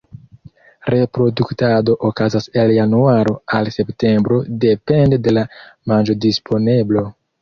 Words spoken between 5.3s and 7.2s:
la manĝodisponeblo.